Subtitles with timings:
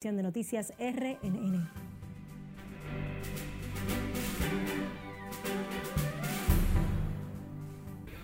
[0.00, 1.68] de Noticias RNN.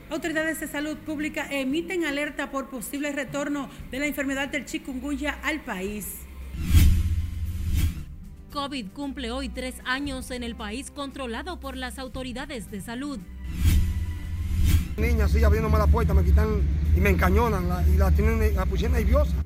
[0.08, 5.64] Autoridades de salud pública emiten alerta por posible retorno de la enfermedad del chikungunya al
[5.64, 6.20] país.
[8.52, 13.18] COVID cumple hoy tres años en el país controlado por las autoridades de salud.
[14.96, 16.62] Niña, sí, abriéndome la puerta, me quitan
[16.96, 19.43] y me encañonan y la, tienen, la pusieron nerviosa.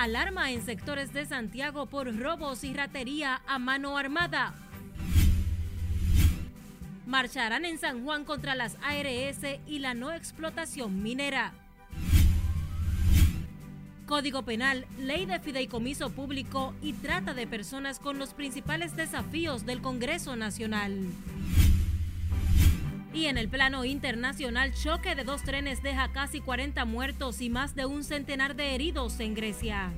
[0.00, 4.54] Alarma en sectores de Santiago por robos y ratería a mano armada.
[7.04, 11.52] Marcharán en San Juan contra las ARS y la no explotación minera.
[14.06, 19.82] Código Penal, Ley de Fideicomiso Público y Trata de Personas con los principales desafíos del
[19.82, 20.96] Congreso Nacional.
[23.12, 27.74] Y en el plano internacional, choque de dos trenes deja casi 40 muertos y más
[27.74, 29.92] de un centenar de heridos en Grecia.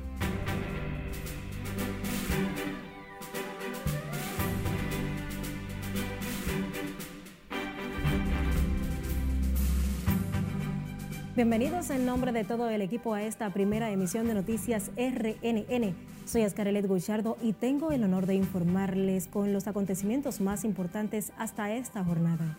[11.37, 15.95] Bienvenidos en nombre de todo el equipo a esta primera emisión de Noticias RNN.
[16.25, 21.73] Soy Ascarelet Guichardo y tengo el honor de informarles con los acontecimientos más importantes hasta
[21.75, 22.57] esta jornada.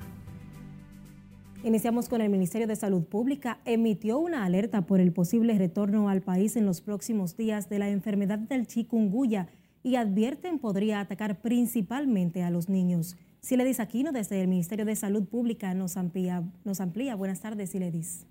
[1.65, 3.61] Iniciamos con el Ministerio de Salud Pública.
[3.63, 7.87] Emitió una alerta por el posible retorno al país en los próximos días de la
[7.87, 9.47] enfermedad del chikungunya
[9.81, 13.15] y advierten podría atacar principalmente a los niños.
[13.39, 16.43] Siledis Aquino desde el Ministerio de Salud Pública nos amplía.
[16.65, 17.15] Nos amplía.
[17.15, 18.25] Buenas tardes, Siledis.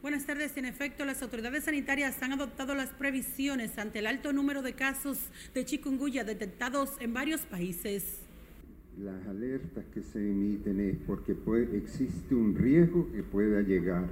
[0.00, 0.56] Buenas tardes.
[0.56, 5.18] En efecto, las autoridades sanitarias han adoptado las previsiones ante el alto número de casos
[5.52, 8.21] de chikungunya detectados en varios países
[8.98, 14.08] las alertas que se emiten es porque puede, existe un riesgo que pueda llegar.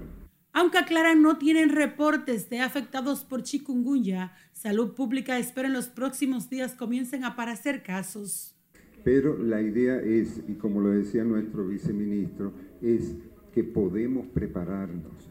[0.53, 6.50] Aunque aclaran no tienen reportes de afectados por chikungunya, Salud Pública espera en los próximos
[6.50, 8.56] días comiencen a aparecer casos.
[9.05, 12.53] Pero la idea es, y como lo decía nuestro viceministro,
[12.83, 13.15] es
[13.54, 15.31] que podemos prepararnos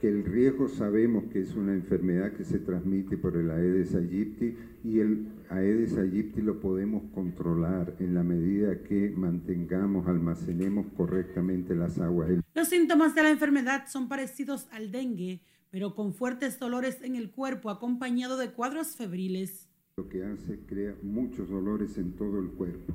[0.00, 4.56] que el riesgo sabemos que es una enfermedad que se transmite por el Aedes aegypti
[4.84, 11.98] y el Aedes aegypti lo podemos controlar en la medida que mantengamos, almacenemos correctamente las
[11.98, 12.30] aguas.
[12.54, 17.30] Los síntomas de la enfermedad son parecidos al dengue, pero con fuertes dolores en el
[17.30, 19.68] cuerpo acompañado de cuadros febriles.
[19.96, 22.94] Lo que hace crea muchos dolores en todo el cuerpo.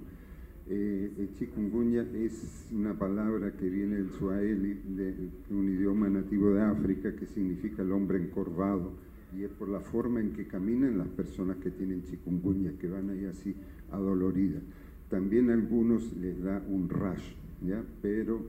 [0.68, 6.62] Eh, el chikungunya es una palabra que viene del suaheli, de un idioma nativo de
[6.62, 8.94] África, que significa el hombre encorvado,
[9.38, 13.10] y es por la forma en que caminan las personas que tienen chikungunya, que van
[13.10, 13.56] ahí así
[13.92, 14.62] adoloridas.
[15.10, 17.34] También a algunos les da un rash,
[17.66, 17.84] ¿ya?
[18.02, 18.42] pero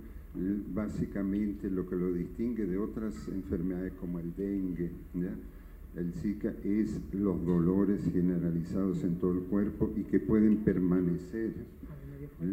[0.73, 5.35] básicamente lo que lo distingue de otras enfermedades como el dengue, ¿ya?
[5.97, 11.55] el Zika, es los dolores generalizados en todo el cuerpo y que pueden permanecer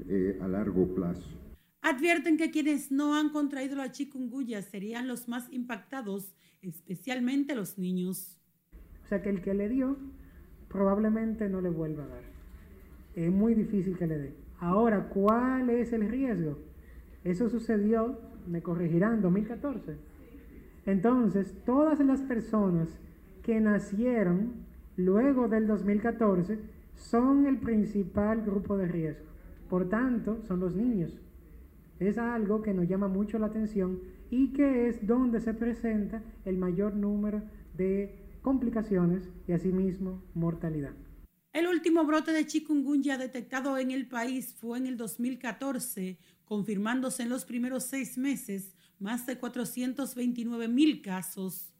[0.08, 1.28] eh, a largo plazo.
[1.81, 8.38] Advierten que quienes no han contraído la chikungunya serían los más impactados, especialmente los niños.
[9.04, 9.98] O sea que el que le dio
[10.70, 12.24] probablemente no le vuelva a dar.
[13.16, 14.36] Es muy difícil que le dé.
[14.60, 16.60] Ahora, ¿cuál es el riesgo?
[17.24, 19.98] Eso sucedió, me corregirán, en 2014.
[20.86, 22.88] Entonces, todas las personas
[23.44, 24.54] que nacieron
[24.98, 26.60] luego del 2014
[26.96, 29.26] son el principal grupo de riesgo.
[29.70, 31.20] Por tanto, son los niños.
[32.00, 34.00] Es algo que nos llama mucho la atención
[34.31, 37.44] y que es donde se presenta el mayor número
[37.75, 40.94] de complicaciones y asimismo mortalidad.
[41.53, 47.30] El último brote de chikungunya detectado en el país fue en el 2014, confirmándose en
[47.30, 51.72] los primeros seis meses más de 429 mil casos.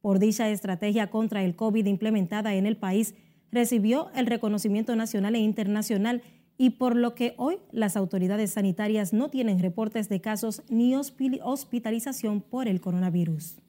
[0.00, 3.14] Por dicha estrategia contra el COVID implementada en el país,
[3.52, 6.22] recibió el reconocimiento nacional e internacional
[6.56, 12.40] y por lo que hoy las autoridades sanitarias no tienen reportes de casos ni hospitalización
[12.40, 13.60] por el coronavirus.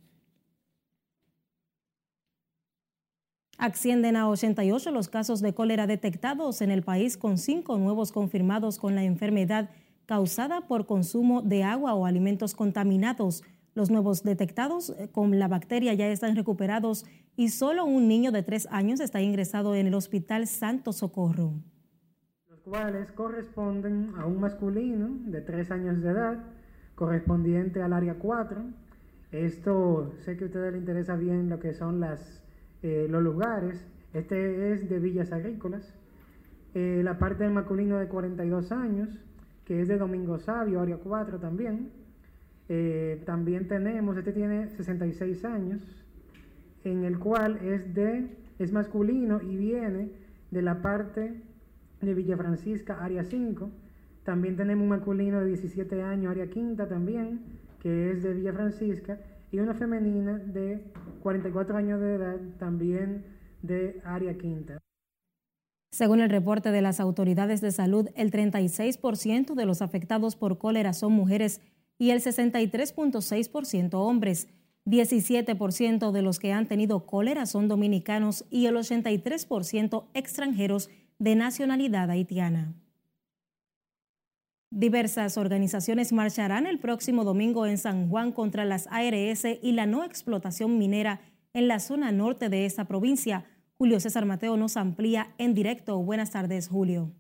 [3.62, 8.80] Ascienden a 88 los casos de cólera detectados en el país, con cinco nuevos confirmados
[8.80, 9.70] con la enfermedad
[10.08, 13.44] causada por consumo de agua o alimentos contaminados.
[13.76, 17.06] Los nuevos detectados eh, con la bacteria ya están recuperados
[17.36, 21.54] y solo un niño de tres años está ingresado en el Hospital Santo Socorro.
[22.50, 26.46] Los cuales corresponden a un masculino de tres años de edad,
[26.96, 28.60] correspondiente al área 4.
[29.32, 32.42] Esto sé que a ustedes les interesa bien lo que son las
[32.84, 33.86] eh, los lugares.
[34.14, 35.94] Este es de Villas Agrícolas.
[36.74, 39.10] Eh, la parte del masculino de 42 años,
[39.66, 41.92] que es de Domingo Sabio, área 4 también.
[42.70, 45.82] Eh, también tenemos, este tiene 66 años,
[46.84, 50.12] en el cual es de es masculino y viene
[50.52, 51.42] de la parte
[52.00, 53.70] de Villa Francisca, área 5.
[54.24, 57.42] También tenemos un masculino de 17 años, área quinta también,
[57.82, 59.18] que es de Villa Francisca
[59.52, 60.84] y una femenina de
[61.22, 63.26] 44 años de edad, también
[63.62, 64.78] de área quinta.
[65.92, 70.94] Según el reporte de las autoridades de salud, el 36% de los afectados por cólera
[70.94, 71.62] son mujeres
[71.98, 74.48] y el 63.6% hombres.
[74.86, 80.90] 17% de los que han tenido cólera son dominicanos y el 83% extranjeros
[81.20, 82.74] de nacionalidad haitiana.
[84.74, 90.06] Diversas organizaciones marcharán el próximo domingo en San Juan contra las ARS y la no
[90.06, 91.20] explotación minera
[91.54, 93.44] en la zona norte de esta provincia.
[93.78, 96.02] Julio César Mateo nos amplía en directo.
[96.02, 97.12] Buenas tardes, Julio.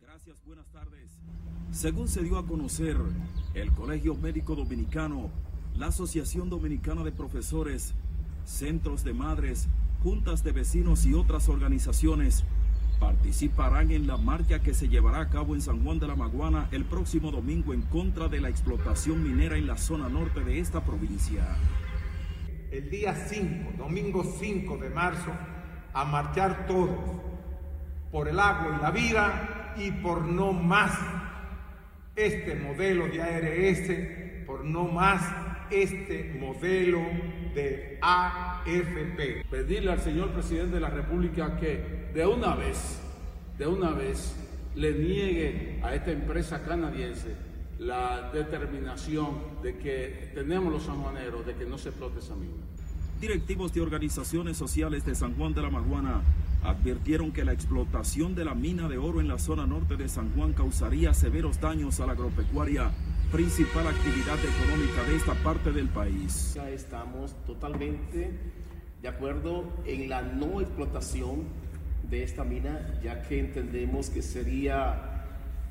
[0.00, 1.20] Gracias, buenas tardes.
[1.70, 2.96] Según se dio a conocer,
[3.54, 5.30] el Colegio Médico Dominicano,
[5.76, 7.94] la Asociación Dominicana de Profesores,
[8.44, 9.68] centros de madres,
[10.02, 12.42] juntas de vecinos y otras organizaciones
[12.98, 16.68] participarán en la marcha que se llevará a cabo en San Juan de la Maguana
[16.72, 20.84] el próximo domingo en contra de la explotación minera en la zona norte de esta
[20.84, 21.46] provincia.
[22.70, 25.30] El día 5, domingo 5 de marzo,
[25.94, 26.90] a marchar todos
[28.10, 30.92] por el agua y la vida y por no más
[32.16, 35.22] este modelo de ARS, por no más
[35.70, 37.00] este modelo
[37.54, 37.98] de
[39.50, 43.00] Pedirle al señor presidente de la República que de una vez,
[43.58, 44.34] de una vez,
[44.74, 47.34] le niegue a esta empresa canadiense
[47.78, 52.52] la determinación de que tenemos los sanjuaneros de que no se explote esa mina.
[53.20, 56.22] Directivos de organizaciones sociales de San Juan de la Maguana
[56.62, 60.32] advirtieron que la explotación de la mina de oro en la zona norte de San
[60.34, 62.90] Juan causaría severos daños a la agropecuaria,
[63.32, 66.52] principal actividad económica de esta parte del país.
[66.54, 68.30] Ya estamos totalmente
[69.02, 71.44] de acuerdo en la no explotación
[72.08, 75.26] de esta mina, ya que entendemos que sería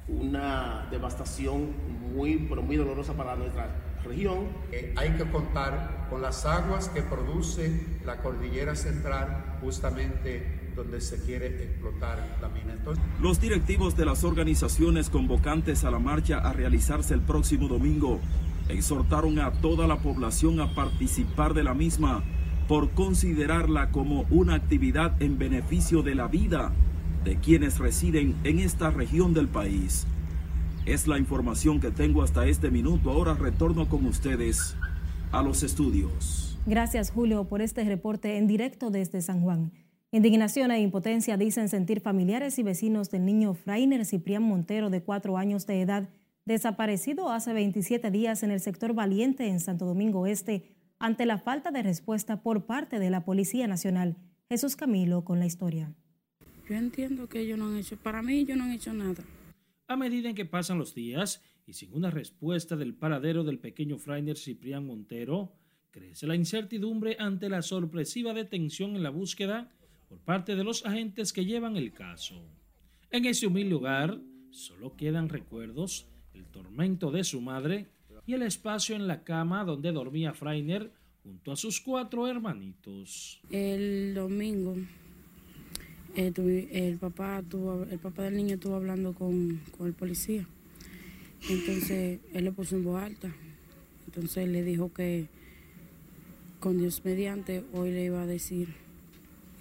[0.07, 1.74] una devastación
[2.13, 3.69] muy, pero muy dolorosa para nuestra
[4.06, 4.50] región.
[4.71, 11.22] Eh, hay que contar con las aguas que produce la cordillera central, justamente donde se
[11.24, 12.74] quiere explotar la mina.
[12.74, 18.22] Entonces, Los directivos de las organizaciones convocantes a la marcha a realizarse el próximo domingo
[18.70, 22.24] exhortaron a toda la población a participar de la misma
[22.68, 26.72] por considerarla como una actividad en beneficio de la vida
[27.24, 30.06] de quienes residen en esta región del país.
[30.86, 33.10] Es la información que tengo hasta este minuto.
[33.10, 34.76] Ahora retorno con ustedes
[35.32, 36.57] a los estudios.
[36.66, 39.72] Gracias, Julio, por este reporte en directo desde San Juan.
[40.09, 45.37] Indignación e impotencia dicen sentir familiares y vecinos del niño Frainer Ciprián Montero, de cuatro
[45.37, 46.09] años de edad,
[46.45, 50.64] desaparecido hace 27 días en el sector Valiente en Santo Domingo Este,
[50.97, 54.16] ante la falta de respuesta por parte de la Policía Nacional.
[54.47, 55.94] Jesús Camilo con la historia.
[56.69, 59.26] Yo entiendo que ellos no han hecho, para mí ellos no han hecho nada.
[59.90, 63.97] A medida en que pasan los días y sin una respuesta del paradero del pequeño
[63.97, 65.52] Frainer Ciprián Montero,
[65.92, 69.69] crece la incertidumbre ante la sorpresiva detención en la búsqueda
[70.07, 72.42] por parte de los agentes que llevan el caso.
[73.11, 74.19] En ese humilde lugar
[74.52, 77.87] solo quedan recuerdos, el tormento de su madre
[78.26, 80.92] y el espacio en la cama donde dormía Freiner
[81.23, 83.40] junto a sus cuatro hermanitos.
[83.49, 84.76] El domingo
[86.16, 87.44] eh, el, papá
[87.92, 90.47] el papá del niño estuvo hablando con, el policía.
[91.47, 93.31] Entonces él le puso en voz alta.
[94.07, 95.28] Entonces le dijo que
[96.59, 98.87] con Dios mediante hoy le iba a decir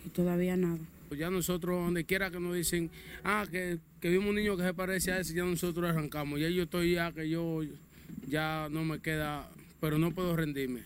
[0.07, 0.79] y todavía nada.
[1.17, 2.91] Ya nosotros, donde quiera que nos dicen,
[3.23, 6.41] ah, que, que vimos un niño que se parece a ese, ya nosotros arrancamos.
[6.41, 7.61] Ya yo estoy ya que yo
[8.29, 9.49] ya no me queda,
[9.81, 10.83] pero no puedo rendirme.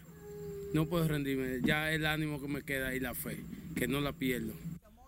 [0.74, 1.60] No puedo rendirme.
[1.62, 3.38] Ya el ánimo que me queda y la fe,
[3.74, 4.52] que no la pierdo.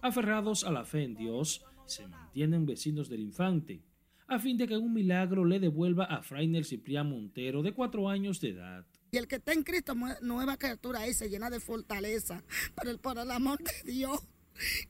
[0.01, 3.83] Aferrados a la fe en Dios, se mantienen vecinos del infante,
[4.27, 8.41] a fin de que un milagro le devuelva a Frainer Ciprián Montero, de cuatro años
[8.41, 8.87] de edad.
[9.15, 12.43] Y el que está en Cristo, nueva criatura ahí, se llena de fortaleza.
[12.75, 14.19] Pero por el amor de Dios,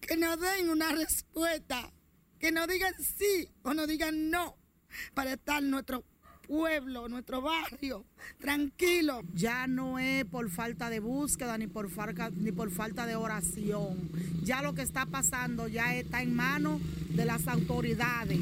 [0.01, 1.93] que nos den una respuesta.
[2.39, 4.57] Que nos digan sí o nos digan no.
[5.13, 6.05] Para estar nuestro
[6.47, 8.07] pueblo, nuestro barrio,
[8.39, 9.23] tranquilo.
[9.35, 14.09] Ya no es por falta de búsqueda ni por, falta, ni por falta de oración.
[14.45, 18.39] Ya lo que está pasando ya está en manos de las autoridades.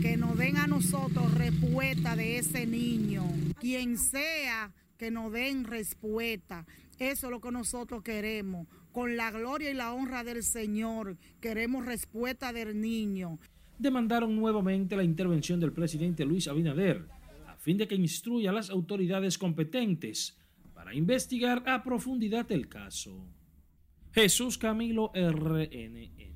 [0.00, 3.26] Que nos den a nosotros respuesta de ese niño.
[3.60, 6.66] Quien sea que nos den respuesta.
[6.98, 8.66] Eso es lo que nosotros queremos.
[8.92, 13.38] Con la gloria y la honra del Señor, queremos respuesta del niño.
[13.78, 17.06] Demandaron nuevamente la intervención del presidente Luis Abinader,
[17.46, 20.36] a fin de que instruya a las autoridades competentes
[20.74, 23.24] para investigar a profundidad el caso.
[24.12, 26.27] Jesús Camilo RNN.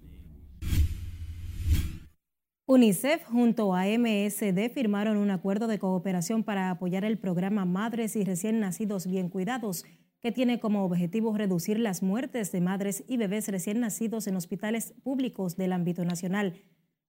[2.67, 8.23] UNICEF junto a MSD firmaron un acuerdo de cooperación para apoyar el programa Madres y
[8.23, 9.85] Recién Nacidos Bien Cuidados,
[10.21, 14.95] que tiene como objetivo reducir las muertes de madres y bebés recién nacidos en hospitales
[15.03, 16.55] públicos del ámbito nacional.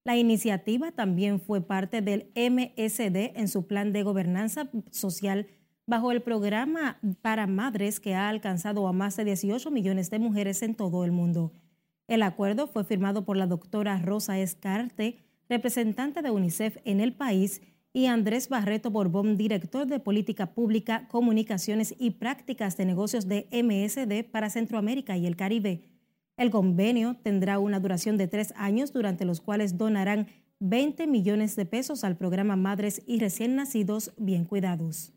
[0.04, 5.46] La iniciativa también fue parte del MSD en su plan de gobernanza social
[5.86, 10.64] bajo el programa para madres que ha alcanzado a más de 18 millones de mujeres
[10.64, 11.54] en todo el mundo.
[12.08, 15.20] El acuerdo fue firmado por la doctora Rosa Escarte,
[15.54, 17.62] representante de UNICEF en el país,
[17.94, 24.32] y Andrés Barreto Borbón, director de Política Pública, Comunicaciones y Prácticas de Negocios de MSD
[24.32, 25.84] para Centroamérica y el Caribe.
[26.36, 30.28] El convenio tendrá una duración de tres años, durante los cuales donarán
[30.60, 35.14] 20 millones de pesos al programa Madres y Recién Nacidos Bien Cuidados.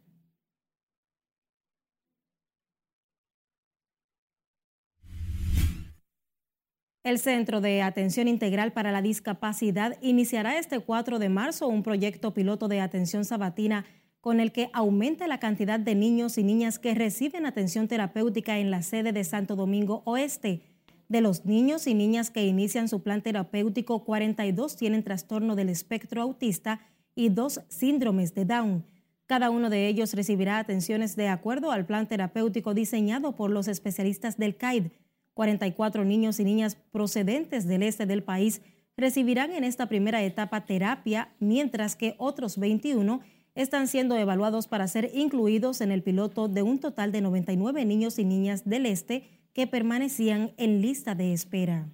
[7.07, 12.35] El Centro de Atención Integral para la Discapacidad iniciará este 4 de marzo un proyecto
[12.35, 13.85] piloto de atención sabatina
[14.21, 18.73] con el que aumenta la cantidad de niños y niñas que reciben atención terapéutica en
[18.73, 20.63] la sede de Santo Domingo Oeste.
[21.09, 26.23] De los niños y niñas que inician su plan terapéutico, 42 tienen trastorno del espectro
[26.23, 26.81] autista
[27.15, 28.85] y dos síndromes de Down.
[29.27, 34.39] Cada uno de ellos recibirá atenciones de acuerdo al plan terapéutico diseñado por los especialistas
[34.39, 34.87] del CAID
[35.37, 38.63] 44 niños y niñas procedentes del este del país
[38.97, 43.21] recibirán en esta primera etapa terapia, mientras que otros 21
[43.55, 48.19] están siendo evaluados para ser incluidos en el piloto de un total de 99 niños
[48.19, 51.87] y niñas del este que permanecían en lista de espera.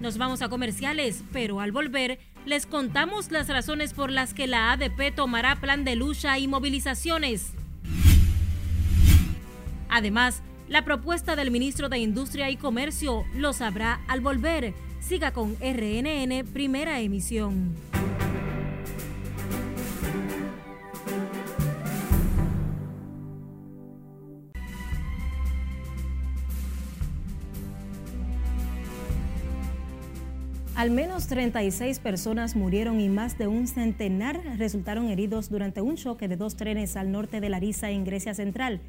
[0.00, 4.70] Nos vamos a comerciales, pero al volver les contamos las razones por las que la
[4.70, 7.54] ADP tomará plan de lucha y movilizaciones.
[9.96, 14.74] Además, la propuesta del ministro de Industria y Comercio lo sabrá al volver.
[15.00, 17.74] Siga con RNN Primera Emisión.
[30.74, 36.28] Al menos 36 personas murieron y más de un centenar resultaron heridos durante un choque
[36.28, 38.82] de dos trenes al norte de Larissa en Grecia Central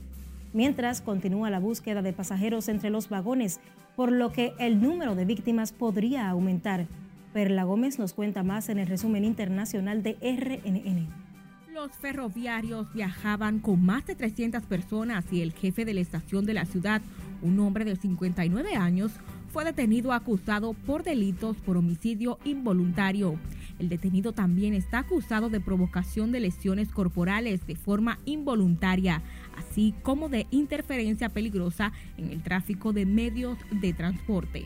[0.58, 3.60] mientras continúa la búsqueda de pasajeros entre los vagones,
[3.96, 6.88] por lo que el número de víctimas podría aumentar.
[7.32, 11.08] Perla Gómez nos cuenta más en el resumen internacional de RNN.
[11.72, 16.56] Los ferroviarios viajaban con más de 300 personas y el jefe de la estación de
[16.56, 17.04] la ciudad,
[17.44, 19.12] un hombre de 59 años,
[19.54, 23.40] fue detenido acusado por delitos por homicidio involuntario.
[23.80, 29.22] El detenido también está acusado de provocación de lesiones corporales de forma involuntaria,
[29.58, 34.66] así como de interferencia peligrosa en el tráfico de medios de transporte.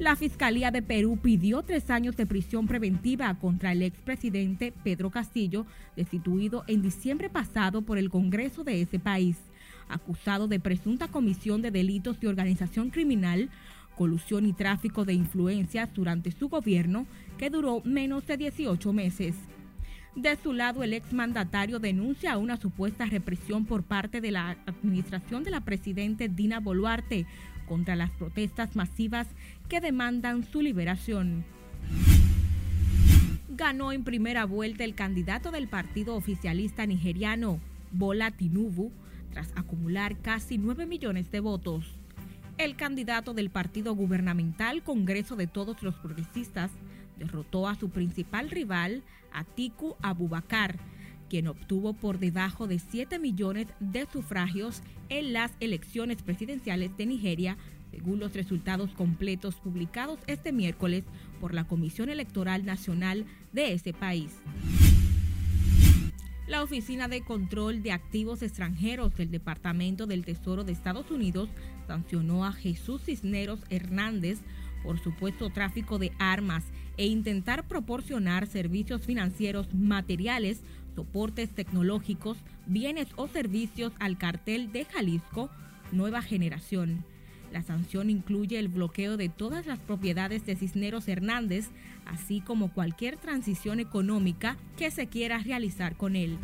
[0.00, 5.66] La Fiscalía de Perú pidió tres años de prisión preventiva contra el expresidente Pedro Castillo,
[5.94, 9.36] destituido en diciembre pasado por el Congreso de ese país,
[9.90, 13.50] acusado de presunta comisión de delitos de organización criminal,
[13.94, 19.34] colusión y tráfico de influencias durante su gobierno, que duró menos de 18 meses.
[20.16, 25.52] De su lado, el exmandatario denuncia una supuesta represión por parte de la administración de
[25.52, 27.26] la presidenta Dina Boluarte
[27.66, 29.28] contra las protestas masivas
[29.68, 31.44] que demandan su liberación.
[33.48, 37.60] Ganó en primera vuelta el candidato del partido oficialista nigeriano,
[37.92, 38.90] Bola Tinubu,
[39.32, 41.86] tras acumular casi 9 millones de votos.
[42.58, 46.70] El candidato del partido gubernamental Congreso de Todos los Progresistas
[47.20, 50.78] derrotó a su principal rival, Atiku Abubakar,
[51.28, 57.56] quien obtuvo por debajo de 7 millones de sufragios en las elecciones presidenciales de Nigeria,
[57.90, 61.04] según los resultados completos publicados este miércoles
[61.40, 64.32] por la Comisión Electoral Nacional de ese país.
[66.48, 71.48] La Oficina de Control de Activos Extranjeros del Departamento del Tesoro de Estados Unidos
[71.86, 74.40] sancionó a Jesús Cisneros Hernández
[74.82, 76.64] por supuesto tráfico de armas
[77.00, 80.60] e intentar proporcionar servicios financieros materiales,
[80.94, 85.48] soportes tecnológicos, bienes o servicios al cartel de Jalisco
[85.92, 87.02] Nueva Generación.
[87.54, 91.70] La sanción incluye el bloqueo de todas las propiedades de Cisneros Hernández,
[92.04, 96.36] así como cualquier transición económica que se quiera realizar con él.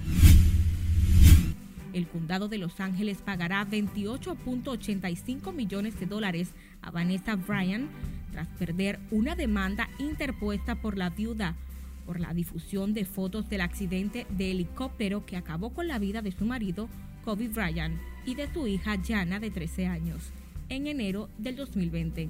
[1.93, 7.91] El condado de Los Ángeles pagará 28.85 millones de dólares a Vanessa Bryan
[8.37, 11.57] tras perder una demanda interpuesta por la viuda
[12.05, 16.33] por la difusión de fotos del accidente de helicóptero que acabó con la vida de
[16.33, 16.91] su marido,
[17.25, 20.23] Kobe Bryant, y de su hija Jana, de 13 años,
[20.69, 22.29] en enero del 2020.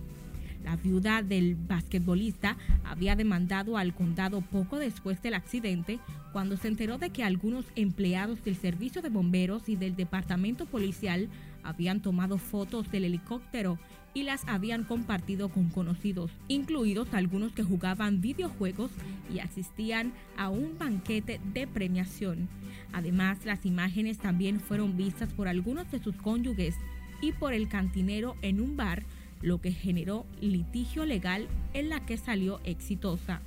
[0.62, 5.98] La viuda del basquetbolista había demandado al condado poco después del accidente
[6.32, 11.28] cuando se enteró de que algunos empleados del servicio de bomberos y del departamento policial
[11.64, 13.76] habían tomado fotos del helicóptero
[14.16, 18.90] y las habían compartido con conocidos, incluidos algunos que jugaban videojuegos
[19.30, 22.48] y asistían a un banquete de premiación.
[22.94, 26.76] Además, las imágenes también fueron vistas por algunos de sus cónyuges
[27.20, 29.02] y por el cantinero en un bar,
[29.42, 33.42] lo que generó litigio legal en la que salió exitosa.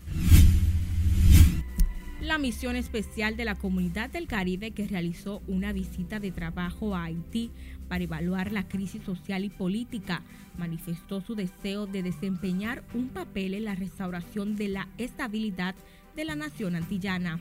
[2.22, 7.06] La misión especial de la Comunidad del Caribe que realizó una visita de trabajo a
[7.06, 7.50] Haití
[7.88, 10.22] para evaluar la crisis social y política,
[10.58, 15.76] manifestó su deseo de desempeñar un papel en la restauración de la estabilidad
[16.18, 17.40] de la nación antillana.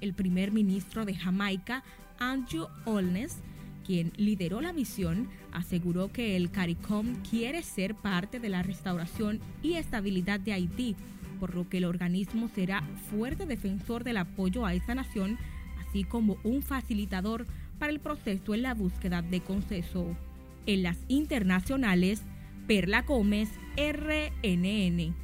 [0.00, 1.84] El primer ministro de Jamaica,
[2.18, 3.36] Andrew Holness,
[3.84, 9.74] quien lideró la misión, aseguró que el CARICOM quiere ser parte de la restauración y
[9.74, 10.96] estabilidad de Haití,
[11.44, 15.36] por lo que el organismo será fuerte defensor del apoyo a esa nación,
[15.78, 17.46] así como un facilitador
[17.78, 20.16] para el proceso en la búsqueda de consenso.
[20.64, 22.22] En las internacionales,
[22.66, 25.14] Perla Gómez, RNN.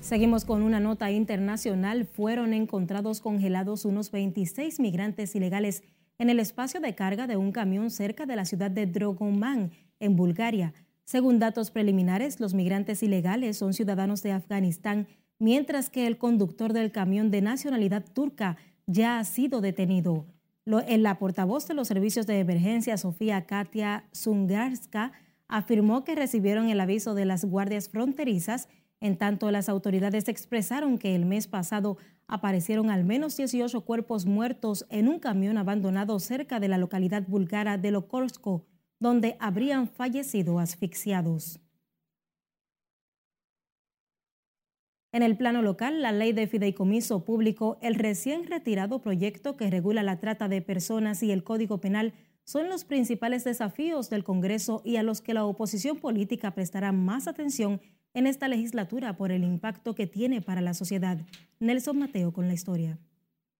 [0.00, 2.06] Seguimos con una nota internacional.
[2.06, 5.84] Fueron encontrados congelados unos 26 migrantes ilegales
[6.18, 10.16] en el espacio de carga de un camión cerca de la ciudad de Drogoman, en
[10.16, 10.74] Bulgaria.
[11.10, 15.08] Según datos preliminares, los migrantes ilegales son ciudadanos de Afganistán,
[15.40, 20.26] mientras que el conductor del camión de nacionalidad turca ya ha sido detenido.
[20.66, 25.10] en la portavoz de los servicios de emergencia, Sofía Katia Zungarska,
[25.48, 28.68] afirmó que recibieron el aviso de las guardias fronterizas,
[29.00, 31.96] en tanto las autoridades expresaron que el mes pasado
[32.28, 37.78] aparecieron al menos 18 cuerpos muertos en un camión abandonado cerca de la localidad búlgara
[37.78, 38.69] de Lokorsko,
[39.00, 41.58] donde habrían fallecido asfixiados.
[45.12, 50.04] En el plano local, la ley de fideicomiso público, el recién retirado proyecto que regula
[50.04, 54.96] la trata de personas y el Código Penal son los principales desafíos del Congreso y
[54.96, 57.80] a los que la oposición política prestará más atención
[58.14, 61.26] en esta legislatura por el impacto que tiene para la sociedad.
[61.58, 62.98] Nelson Mateo con la historia.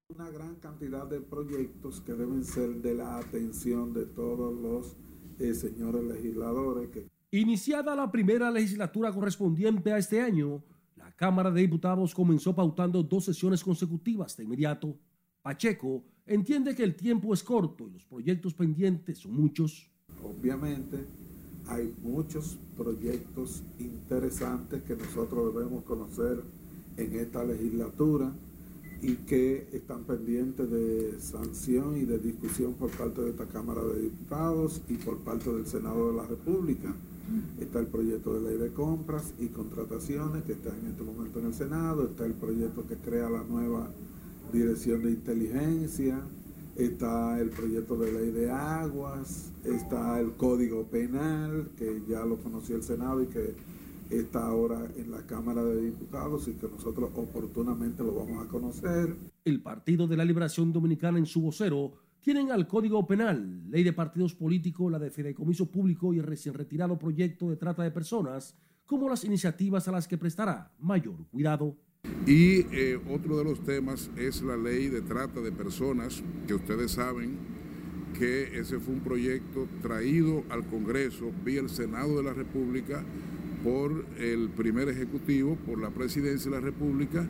[0.09, 4.97] Una gran cantidad de proyectos que deben ser de la atención de todos los
[5.41, 6.89] eh, señores legisladores.
[7.31, 10.63] Iniciada la primera legislatura correspondiente a este año,
[10.97, 14.97] la Cámara de Diputados comenzó pautando dos sesiones consecutivas de inmediato.
[15.43, 19.91] Pacheco entiende que el tiempo es corto y los proyectos pendientes son muchos.
[20.23, 20.99] Obviamente
[21.69, 26.43] hay muchos proyectos interesantes que nosotros debemos conocer
[26.97, 28.33] en esta legislatura
[29.03, 34.03] y que están pendientes de sanción y de discusión por parte de esta Cámara de
[34.03, 36.95] Diputados y por parte del Senado de la República.
[37.61, 41.47] Está el proyecto de ley de compras y contrataciones que está en este momento en
[41.47, 43.89] el Senado, está el proyecto que crea la nueva
[44.53, 46.21] dirección de inteligencia,
[46.77, 52.77] está el proyecto de ley de aguas, está el código penal, que ya lo conoció
[52.77, 53.55] el Senado y que
[54.11, 59.17] está ahora en la Cámara de Diputados y que nosotros oportunamente lo vamos a conocer.
[59.45, 63.93] El Partido de la Liberación Dominicana en su vocero tienen al Código Penal, Ley de
[63.93, 68.57] Partidos Políticos, la de Fideicomiso Público y el recién retirado proyecto de trata de personas
[68.85, 71.77] como las iniciativas a las que prestará mayor cuidado.
[72.27, 76.93] Y eh, otro de los temas es la ley de trata de personas, que ustedes
[76.93, 77.39] saben
[78.19, 83.05] que ese fue un proyecto traído al Congreso vía el Senado de la República
[83.63, 87.27] por el primer ejecutivo, por la presidencia de la República,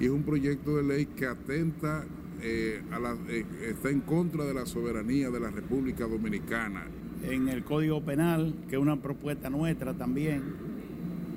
[0.00, 2.04] y es un proyecto de ley que atenta,
[2.42, 6.84] eh, a la, eh, está en contra de la soberanía de la República Dominicana.
[7.22, 10.42] En el Código Penal, que es una propuesta nuestra también,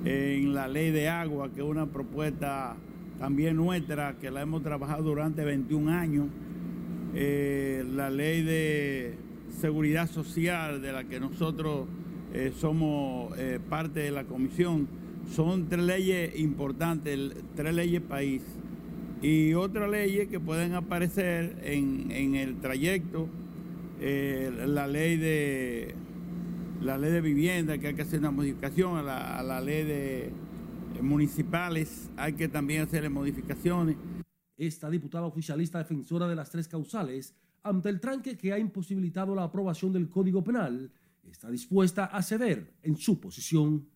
[0.04, 2.76] en la ley de agua, que es una propuesta
[3.18, 6.26] también nuestra, que la hemos trabajado durante 21 años,
[7.14, 9.14] eh, la ley de
[9.60, 11.86] seguridad social, de la que nosotros
[12.32, 14.88] eh, somos eh, parte de la comisión,
[15.34, 18.42] son tres leyes importantes, tres leyes país.
[19.20, 23.28] Y otras leyes que pueden aparecer en, en el trayecto,
[24.00, 25.94] la ley de
[26.80, 29.84] la ley de vivienda, que hay que hacer una modificación a la, a la ley
[29.84, 30.30] de
[31.02, 33.96] municipales, hay que también hacerle modificaciones.
[34.56, 39.44] Esta diputada oficialista defensora de las tres causales, ante el tranque que ha imposibilitado la
[39.44, 40.90] aprobación del Código Penal,
[41.30, 43.86] está dispuesta a ceder en su posición.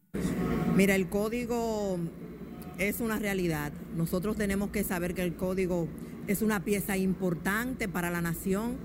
[0.77, 1.99] Mira, el código
[2.79, 3.73] es una realidad.
[3.97, 5.89] Nosotros tenemos que saber que el código
[6.27, 8.77] es una pieza importante para la nación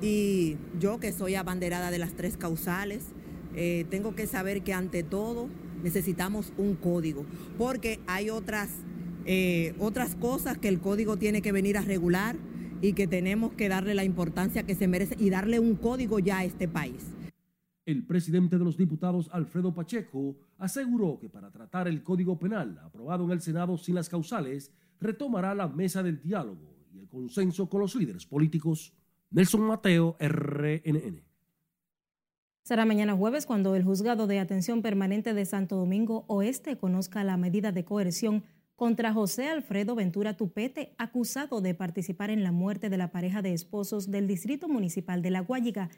[0.00, 3.04] y yo que soy abanderada de las tres causales,
[3.54, 5.48] eh, tengo que saber que ante todo
[5.82, 7.24] necesitamos un código,
[7.58, 8.70] porque hay otras,
[9.26, 12.36] eh, otras cosas que el código tiene que venir a regular
[12.80, 16.38] y que tenemos que darle la importancia que se merece y darle un código ya
[16.38, 17.02] a este país.
[17.84, 23.24] El presidente de los diputados, Alfredo Pacheco, aseguró que para tratar el Código Penal aprobado
[23.24, 27.80] en el Senado sin las causales, retomará la mesa del diálogo y el consenso con
[27.80, 28.92] los líderes políticos.
[29.30, 31.24] Nelson Mateo, RNN.
[32.62, 37.36] Será mañana jueves cuando el Juzgado de Atención Permanente de Santo Domingo Oeste conozca la
[37.36, 38.44] medida de coerción
[38.76, 43.52] contra José Alfredo Ventura Tupete, acusado de participar en la muerte de la pareja de
[43.52, 45.90] esposos del Distrito Municipal de La Guayiga.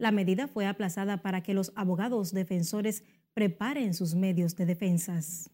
[0.00, 5.50] La medida fue aplazada para que los abogados defensores preparen sus medios de defensas.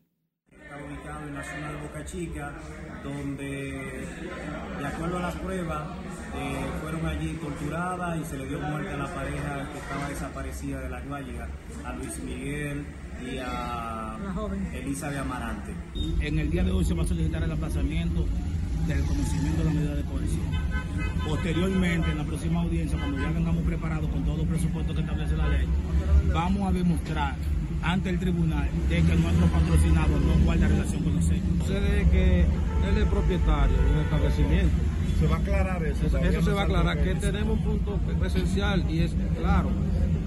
[0.53, 2.55] Está ubicado en la zona de Boca Chica,
[3.03, 4.07] donde,
[4.79, 5.89] de acuerdo a las pruebas,
[6.37, 10.81] eh, fueron allí torturadas y se le dio muerte a la pareja que estaba desaparecida
[10.81, 11.49] de la Guayiga,
[11.85, 12.87] a Luis Miguel
[13.29, 14.17] y a
[14.75, 15.73] Elisa de Amarante.
[16.21, 18.25] En el día de hoy se va a solicitar el aplazamiento
[18.87, 20.47] del conocimiento de la medida de coerción.
[21.27, 25.37] Posteriormente, en la próxima audiencia, cuando ya tengamos preparado con todo el presupuesto que establece
[25.37, 25.67] la ley,
[26.33, 27.35] vamos a demostrar
[27.83, 31.49] ante el tribunal de que nuestro patrocinador no guarda relación con los hechos.
[31.61, 36.07] Sucede que él es propietario de un establecimiento se va a aclarar eso.
[36.07, 39.71] Eso, se va a aclarar, que tenemos un punto esencial y es claro.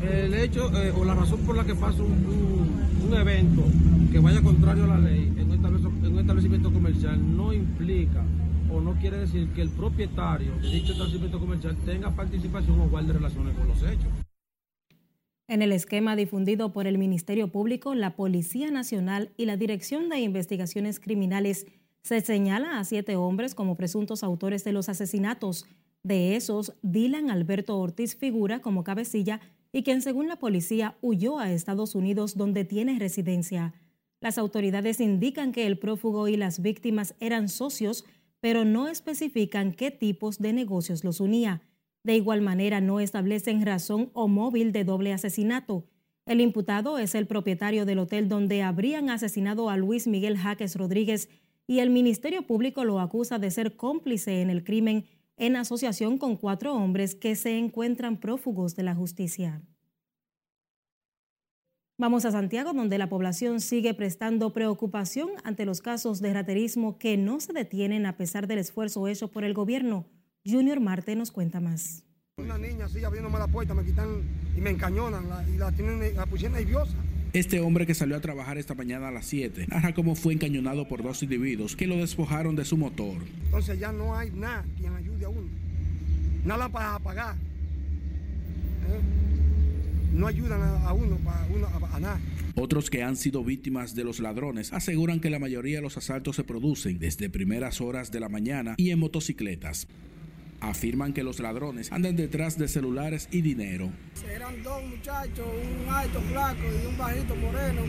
[0.02, 2.72] El hecho eh, o la razón por la que pasa un,
[3.06, 3.65] un, evento
[4.12, 5.65] que vaya contrario a la ley en un,
[6.06, 8.24] en un establecimiento comercial no implica
[8.72, 13.14] o no quiere decir que el propietario de dicho establecimiento comercial tenga participación o guarde
[13.14, 14.08] relaciones con los hechos.
[15.48, 20.20] En el esquema difundido por el Ministerio Público, la Policía Nacional y la Dirección de
[20.20, 21.66] Investigaciones Criminales
[22.04, 25.66] se señala a siete hombres como presuntos autores de los asesinatos.
[26.04, 31.52] De esos, Dylan Alberto Ortiz figura como cabecilla y quien según la policía huyó a
[31.52, 33.74] Estados Unidos donde tiene residencia.
[34.22, 38.06] Las autoridades indican que el prófugo y las víctimas eran socios,
[38.39, 41.62] pero no especifican qué tipos de negocios los unía.
[42.04, 45.86] De igual manera, no establecen razón o móvil de doble asesinato.
[46.25, 51.30] El imputado es el propietario del hotel donde habrían asesinado a Luis Miguel Jaques Rodríguez
[51.67, 55.06] y el Ministerio Público lo acusa de ser cómplice en el crimen
[55.38, 59.62] en asociación con cuatro hombres que se encuentran prófugos de la justicia.
[62.00, 67.18] Vamos a Santiago, donde la población sigue prestando preocupación ante los casos de raterismo que
[67.18, 70.06] no se detienen a pesar del esfuerzo hecho por el gobierno.
[70.46, 72.06] Junior Marte nos cuenta más.
[72.38, 74.22] Una niña así abriéndome la puerta, me quitan
[74.56, 76.94] y me encañonan la, y la, tienen, la pusieron nerviosa.
[77.34, 80.88] Este hombre que salió a trabajar esta mañana a las 7 narra cómo fue encañonado
[80.88, 83.18] por dos individuos que lo despojaron de su motor.
[83.44, 85.50] Entonces ya no hay nada quien ayude a uno.
[86.46, 87.36] Nada para apagar.
[87.36, 89.19] ¿Eh?
[90.12, 92.19] No ayudan a, uno, para uno a, a nada.
[92.56, 96.36] Otros que han sido víctimas de los ladrones aseguran que la mayoría de los asaltos
[96.36, 99.88] se producen desde primeras horas de la mañana y en motocicletas.
[100.62, 103.91] Afirman que los ladrones andan detrás de celulares y dinero.
[104.30, 107.82] Eran dos muchachos, un alto flaco y un bajito moreno.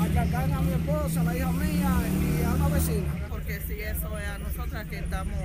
[0.00, 2.00] Atracan a mi esposa, la hija mía
[2.40, 3.26] y a una vecina.
[3.28, 5.36] Porque si eso es a nosotras que estamos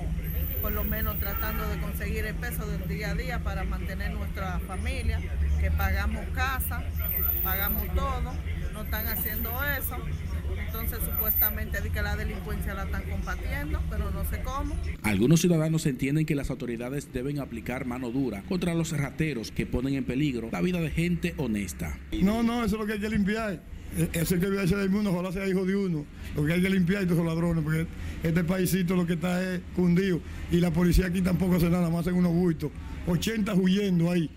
[0.61, 4.59] por lo menos tratando de conseguir el peso del día a día para mantener nuestra
[4.59, 5.19] familia,
[5.59, 6.83] que pagamos casa,
[7.43, 8.33] pagamos todo,
[8.73, 9.97] no están haciendo eso.
[10.65, 14.75] Entonces supuestamente que la delincuencia la están combatiendo, pero no sé cómo.
[15.03, 19.95] Algunos ciudadanos entienden que las autoridades deben aplicar mano dura contra los rateros que ponen
[19.95, 21.97] en peligro la vida de gente honesta.
[22.21, 23.61] No, no, eso es lo que hay que limpiar.
[23.97, 26.05] E, ese que vive del mundo, ojalá sea hijo de uno.
[26.35, 27.87] Lo que hay que limpiar estos ladrones, porque
[28.23, 30.21] este paísito lo que está es cundido.
[30.51, 32.71] Y la policía aquí tampoco hace nada, más en unos bultos.
[33.07, 34.29] 80 huyendo ahí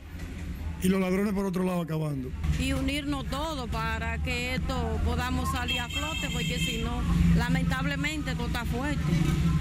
[0.82, 2.30] y los ladrones por otro lado acabando.
[2.58, 7.02] Y unirnos todos para que esto podamos salir a flote, porque si no,
[7.36, 9.02] lamentablemente todo está fuerte.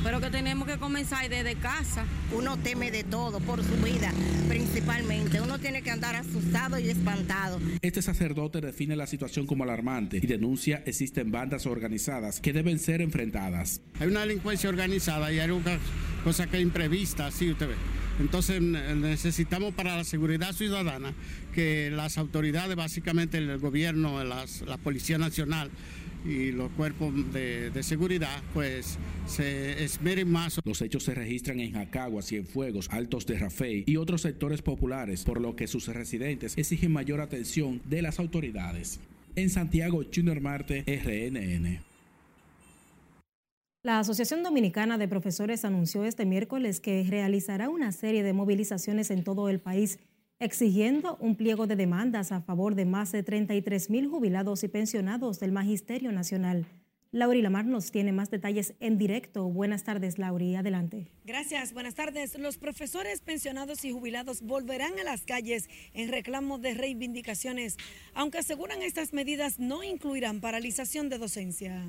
[0.03, 2.05] Pero que tenemos que comenzar desde casa.
[2.35, 4.11] Uno teme de todo, por su vida
[4.51, 5.39] principalmente.
[5.39, 7.59] Uno tiene que andar asustado y espantado.
[7.81, 13.01] Este sacerdote define la situación como alarmante y denuncia existen bandas organizadas que deben ser
[13.01, 13.81] enfrentadas.
[13.99, 15.79] Hay una delincuencia organizada y hay una
[16.25, 18.00] cosa que es imprevista, así usted ve.
[18.19, 21.13] Entonces necesitamos para la seguridad ciudadana
[21.53, 25.71] que las autoridades, básicamente el gobierno, la Policía Nacional,
[26.25, 30.59] y los cuerpos de, seguridad pues se esmeren más.
[30.63, 35.41] Los hechos se registran en Jacagua, Cienfuegos, Altos de Rafey y otros sectores populares, por
[35.41, 38.99] lo que sus residentes exigen mayor atención de las autoridades.
[39.35, 41.90] En Santiago, Junior Marte, RNN.
[43.83, 49.23] La Asociación Dominicana de Profesores anunció este miércoles que realizará una serie de movilizaciones en
[49.23, 49.97] todo el país
[50.39, 55.39] exigiendo un pliego de demandas a favor de más de 33 mil jubilados y pensionados
[55.39, 56.67] del Magisterio Nacional.
[57.11, 59.45] Lauri Lamar nos tiene más detalles en directo.
[59.45, 60.55] Buenas tardes, Lauri.
[60.55, 61.07] Adelante.
[61.25, 61.73] Gracias.
[61.73, 62.37] Buenas tardes.
[62.37, 67.77] Los profesores pensionados y jubilados volverán a las calles en reclamo de reivindicaciones,
[68.13, 71.87] aunque aseguran estas medidas no incluirán paralización de docencia.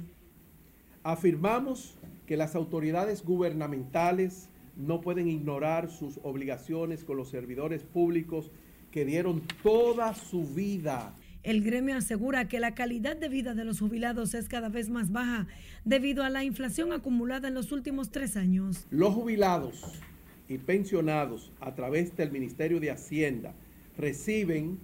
[1.05, 8.51] Afirmamos que las autoridades gubernamentales no pueden ignorar sus obligaciones con los servidores públicos
[8.91, 11.15] que dieron toda su vida.
[11.43, 15.11] El gremio asegura que la calidad de vida de los jubilados es cada vez más
[15.11, 15.49] baja
[15.85, 18.87] debido a la inflación acumulada en los últimos tres años.
[18.91, 20.01] Los jubilados
[20.49, 23.55] y pensionados a través del Ministerio de Hacienda
[23.97, 24.79] reciben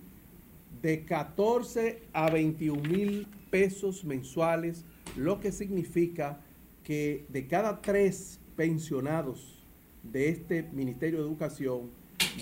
[0.82, 4.84] de 14 a 21 mil pesos mensuales
[5.18, 6.40] lo que significa
[6.84, 9.66] que de cada tres pensionados
[10.02, 11.90] de este Ministerio de Educación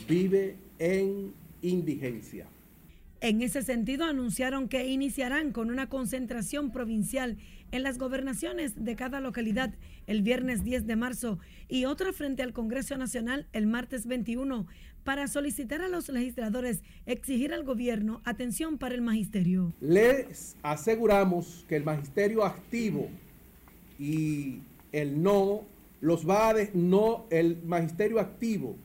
[0.08, 2.46] vive en indigencia.
[3.20, 7.38] En ese sentido, anunciaron que iniciarán con una concentración provincial
[7.72, 9.74] en las gobernaciones de cada localidad
[10.06, 14.66] el viernes 10 de marzo y otra frente al Congreso Nacional el martes 21
[15.06, 19.72] para solicitar a los legisladores exigir al gobierno atención para el magisterio.
[19.80, 23.08] Les aseguramos que el magisterio activo
[24.00, 25.62] y el no
[26.00, 28.76] los va a no el magisterio activo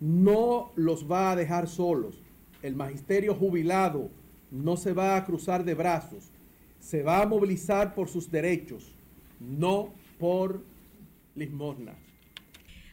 [0.00, 2.20] no los va a dejar solos.
[2.60, 4.10] El magisterio jubilado
[4.50, 6.32] no se va a cruzar de brazos.
[6.80, 8.92] Se va a movilizar por sus derechos,
[9.38, 10.62] no por
[11.36, 11.94] limosna.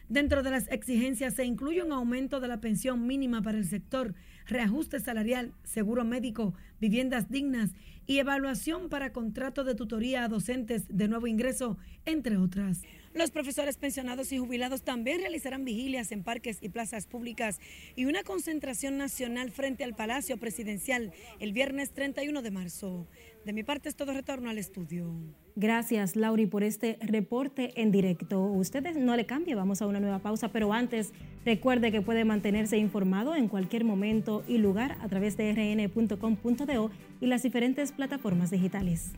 [0.09, 4.13] Dentro de las exigencias se incluye un aumento de la pensión mínima para el sector,
[4.45, 7.71] reajuste salarial, seguro médico, viviendas dignas
[8.05, 12.83] y evaluación para contrato de tutoría a docentes de nuevo ingreso, entre otras.
[13.15, 17.61] Los profesores pensionados y jubilados también realizarán vigilias en parques y plazas públicas
[17.95, 23.07] y una concentración nacional frente al Palacio Presidencial el viernes 31 de marzo.
[23.45, 25.13] De mi parte es todo retorno al estudio.
[25.55, 28.43] Gracias, Lauri, por este reporte en directo.
[28.43, 31.13] Ustedes no le cambie, vamos a una nueva pausa, pero antes
[31.45, 37.27] recuerde que puede mantenerse informado en cualquier momento y lugar a través de rn.com.do y
[37.27, 39.13] las diferentes plataformas digitales.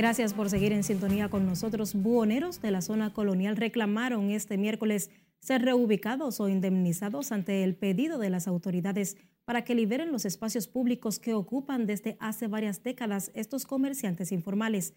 [0.00, 1.94] Gracias por seguir en sintonía con nosotros.
[1.94, 5.10] Buhoneros de la zona colonial reclamaron este miércoles
[5.40, 10.68] ser reubicados o indemnizados ante el pedido de las autoridades para que liberen los espacios
[10.68, 14.94] públicos que ocupan desde hace varias décadas estos comerciantes informales.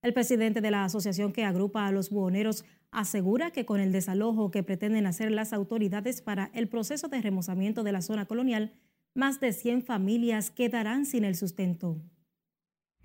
[0.00, 4.50] El presidente de la asociación que agrupa a los buhoneros asegura que con el desalojo
[4.50, 8.72] que pretenden hacer las autoridades para el proceso de remozamiento de la zona colonial,
[9.12, 12.00] más de 100 familias quedarán sin el sustento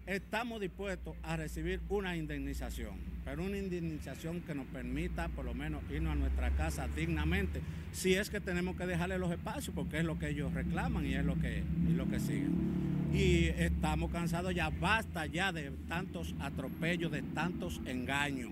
[0.06, 5.82] estamos dispuestos a recibir una indemnización, pero una indemnización que nos permita por lo menos
[5.90, 7.62] irnos a nuestra casa dignamente,
[7.92, 11.14] si es que tenemos que dejarle los espacios, porque es lo que ellos reclaman y
[11.16, 12.56] es lo que, y lo que siguen.
[13.14, 18.52] Y estamos cansados ya, basta ya de tantos atropellos, de tantos engaños.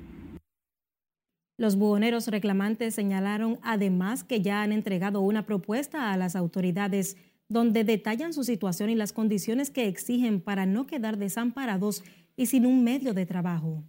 [1.57, 7.17] Los buhoneros reclamantes señalaron además que ya han entregado una propuesta a las autoridades
[7.49, 12.03] donde detallan su situación y las condiciones que exigen para no quedar desamparados
[12.37, 13.83] y sin un medio de trabajo.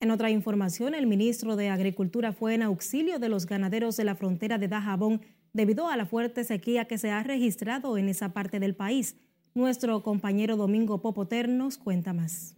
[0.00, 4.14] En otra información, el ministro de Agricultura fue en auxilio de los ganaderos de la
[4.14, 5.20] frontera de Dajabón
[5.52, 9.16] debido a la fuerte sequía que se ha registrado en esa parte del país.
[9.54, 12.57] Nuestro compañero Domingo Popoter nos cuenta más.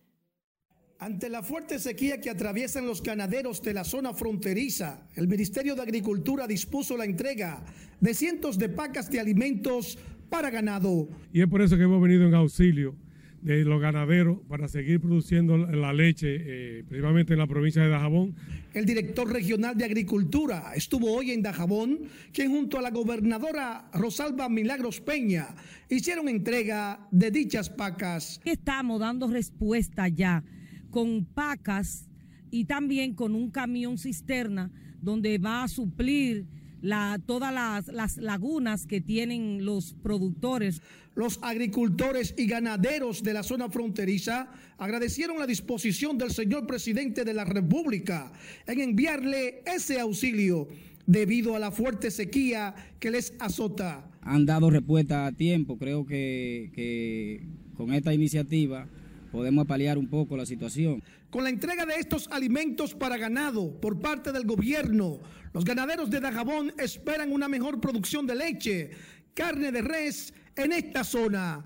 [1.01, 5.81] Ante la fuerte sequía que atraviesan los ganaderos de la zona fronteriza, el Ministerio de
[5.81, 7.65] Agricultura dispuso la entrega
[8.01, 9.97] de cientos de pacas de alimentos
[10.29, 11.09] para ganado.
[11.33, 12.97] Y es por eso que hemos venido en auxilio
[13.41, 18.35] de los ganaderos para seguir produciendo la leche, eh, principalmente en la provincia de Dajabón.
[18.75, 24.51] El director regional de Agricultura estuvo hoy en Dajabón, quien junto a la gobernadora Rosalba
[24.51, 25.57] Milagros Peña
[25.89, 28.39] hicieron entrega de dichas pacas.
[28.45, 30.45] Estamos dando respuesta ya
[30.91, 32.09] con pacas
[32.51, 36.47] y también con un camión cisterna donde va a suplir
[36.83, 40.83] la, todas las, las, lagunas que tienen los productores.
[41.15, 47.35] Los agricultores y ganaderos de la zona fronteriza agradecieron la disposición del señor presidente de
[47.35, 48.33] la República
[48.67, 50.69] en enviarle ese auxilio
[51.07, 54.09] debido a la fuerte sequía que les azota.
[54.23, 57.43] Han dado respuesta a tiempo, creo que, que
[57.75, 58.89] con esta iniciativa
[59.31, 61.03] podemos paliar un poco la situación.
[61.31, 65.21] Con la entrega de estos alimentos para ganado por parte del gobierno,
[65.53, 68.91] los ganaderos de Dajabón esperan una mejor producción de leche,
[69.35, 71.65] carne de res en esta zona.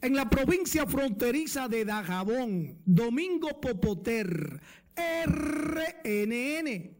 [0.00, 4.60] En la provincia fronteriza de Dajabón, Domingo Popoter,
[5.26, 6.96] RNN.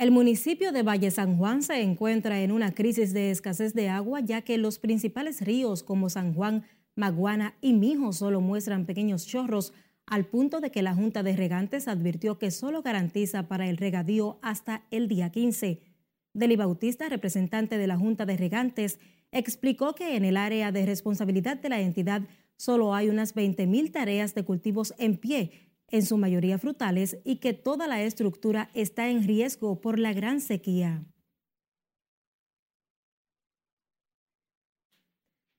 [0.00, 4.20] El municipio de Valle San Juan se encuentra en una crisis de escasez de agua
[4.20, 6.64] ya que los principales ríos como San Juan,
[6.96, 9.72] Maguana y Mijo solo muestran pequeños chorros,
[10.06, 14.38] al punto de que la Junta de Regantes advirtió que solo garantiza para el regadío
[14.42, 15.80] hasta el día 15.
[16.34, 18.98] Deli Bautista, representante de la Junta de Regantes,
[19.32, 22.22] explicó que en el área de responsabilidad de la entidad
[22.56, 25.52] solo hay unas 20.000 tareas de cultivos en pie,
[25.88, 30.40] en su mayoría frutales, y que toda la estructura está en riesgo por la gran
[30.40, 31.04] sequía.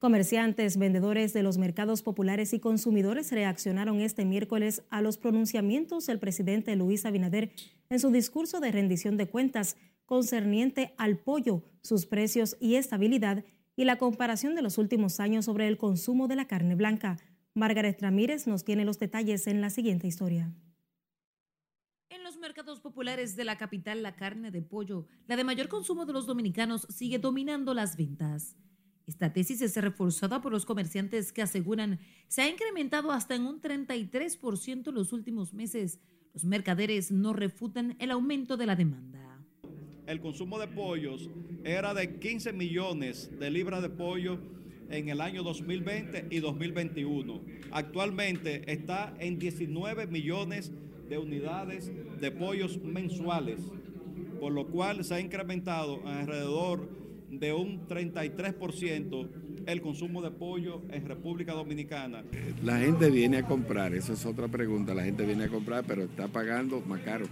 [0.02, 6.18] Comerciantes, vendedores de los mercados populares y consumidores reaccionaron este miércoles a los pronunciamientos del
[6.18, 7.52] presidente Luis Abinader
[7.88, 13.86] en su discurso de rendición de cuentas concerniente al pollo, sus precios y estabilidad y
[13.86, 17.18] la comparación de los últimos años sobre el consumo de la carne blanca.
[17.54, 20.52] Margaret Ramírez nos tiene los detalles en la siguiente historia.
[22.10, 26.08] En los mercados populares de la capital, la carne de pollo, la de mayor consumo
[26.08, 28.58] de los dominicanos, sigue dominando las ventas.
[29.08, 33.62] Esta tesis es reforzada por los comerciantes que aseguran se ha incrementado hasta en un
[33.62, 36.00] 33% en los últimos meses.
[36.34, 39.20] Los mercaderes no refutan el aumento de la demanda.
[40.08, 41.30] El consumo de pollos
[41.64, 44.40] era de 15 millones de libras de pollo
[44.90, 47.42] en el año 2020 y 2021.
[47.72, 50.72] Actualmente está en 19 millones
[51.10, 53.60] de unidades de pollos mensuales,
[54.40, 57.01] por lo cual se ha incrementado alrededor
[57.32, 59.30] de un 33%
[59.65, 62.24] el consumo de pollo en República Dominicana.
[62.63, 66.04] La gente viene a comprar, esa es otra pregunta, la gente viene a comprar pero
[66.04, 67.26] está pagando más caro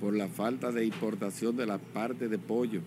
[0.00, 2.82] por la falta de importación de la parte de pollo.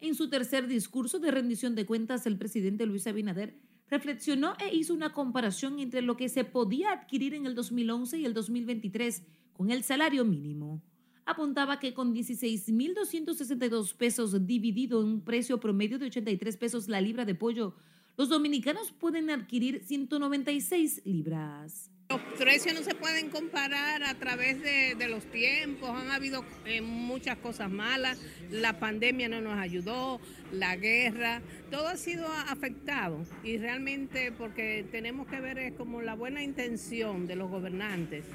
[0.00, 3.54] En su tercer discurso de rendición de cuentas, el presidente Luis Abinader
[3.88, 8.24] reflexionó e hizo una comparación entre lo que se podía adquirir en el 2011 y
[8.24, 10.82] el 2023 con el salario mínimo
[11.24, 17.24] apuntaba que con 16.262 pesos dividido en un precio promedio de 83 pesos la libra
[17.24, 17.74] de pollo,
[18.16, 21.91] los dominicanos pueden adquirir 196 libras.
[22.08, 27.38] Los precios no se pueden comparar a través de, los tiempos, han habido eh, muchas
[27.38, 30.20] cosas malas, la pandemia no nos ayudó,
[30.52, 33.24] la guerra, todo ha sido afectado.
[33.42, 38.26] Y realmente porque tenemos que ver es como la buena intención de los gobernantes.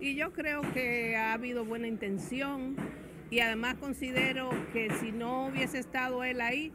[0.00, 2.76] Y yo creo que ha habido buena intención.
[3.30, 6.72] Y además considero que si no hubiese estado él ahí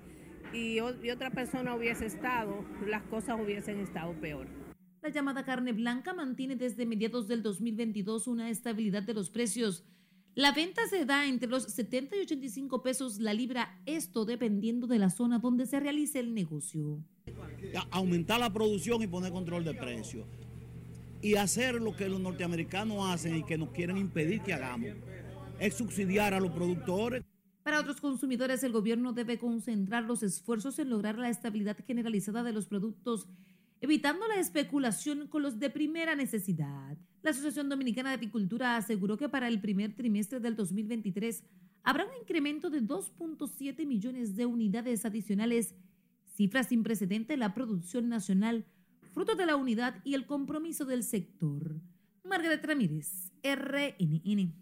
[0.53, 4.47] y, otra persona hubiese estado, las cosas hubiesen estado peor.
[5.06, 9.84] La llamada carne blanca mantiene desde mediados del 2022 una estabilidad de los precios.
[10.34, 14.98] La venta se da entre los 70 y 85 pesos la libra, esto dependiendo de
[14.98, 17.04] la zona donde se realice el negocio.
[17.91, 20.26] Aumentar la producción y poner control de precios
[21.22, 24.89] y hacer lo que los norteamericanos hacen y que nos quieren impedir que hagamos,
[25.60, 27.24] es subsidiar a los productores.
[27.62, 32.54] Para otros consumidores, el gobierno debe concentrar los esfuerzos en lograr la estabilidad generalizada de
[32.54, 33.27] los productos,
[33.86, 36.98] evitando la especulación con los de primera necesidad.
[37.21, 41.44] La Asociación Dominicana de Apicultura aseguró que para el primer trimestre del 2023
[41.83, 45.75] habrá un incremento de 2.7 millones de unidades adicionales,
[46.36, 48.65] cifra sin precedente en la producción nacional
[49.13, 51.79] fruto de la unidad y el compromiso del sector.
[52.23, 54.54] Margaret Ramírez, RNN.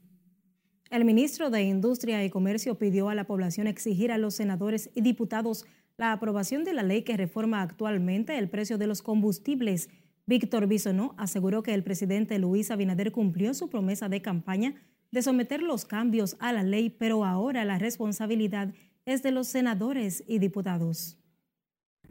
[0.91, 5.01] El ministro de Industria y Comercio pidió a la población exigir a los senadores y
[5.01, 5.65] diputados
[5.97, 9.89] la aprobación de la ley que reforma actualmente el precio de los combustibles.
[10.25, 14.75] Víctor Bisonó aseguró que el presidente Luis Abinader cumplió su promesa de campaña
[15.11, 18.73] de someter los cambios a la ley, pero ahora la responsabilidad
[19.05, 21.19] es de los senadores y diputados.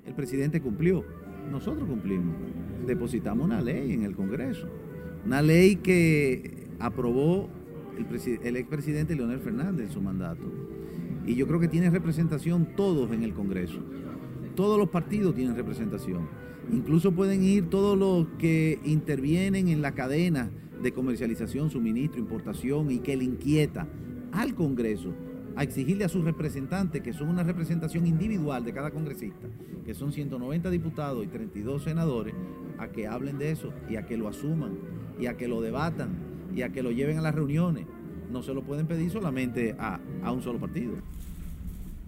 [0.05, 1.05] El presidente cumplió,
[1.51, 2.37] nosotros cumplimos,
[2.87, 4.69] depositamos una ley en el Congreso,
[5.25, 7.49] una ley que aprobó
[7.99, 8.07] el,
[8.47, 10.45] el expresidente Leonel Fernández en su mandato.
[11.27, 13.79] Y yo creo que tiene representación todos en el Congreso.
[14.55, 16.29] Todos los partidos tienen representación.
[16.73, 20.51] Incluso pueden ir todos los que intervienen en la cadena
[20.83, 23.87] de comercialización, suministro, importación y que le inquieta
[24.33, 25.13] al Congreso
[25.57, 29.49] a exigirle a sus representantes, que son una representación individual de cada congresista,
[29.85, 32.35] que son 190 diputados y 32 senadores,
[32.79, 34.79] a que hablen de eso y a que lo asuman
[35.21, 36.11] y a que lo debatan
[36.55, 37.87] y a que lo lleven a las reuniones.
[38.33, 40.95] No se lo pueden pedir solamente a, a un solo partido.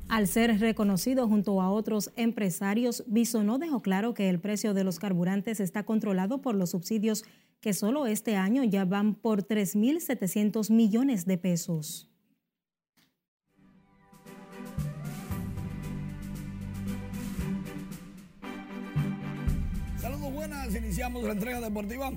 [0.09, 4.99] Al ser reconocido junto a otros empresarios, Bisonó dejó claro que el precio de los
[4.99, 7.25] carburantes está controlado por los subsidios
[7.61, 12.11] que solo este año ya van por 3.700 millones de pesos.
[19.99, 22.13] Saludos buenas, iniciamos la entrega deportiva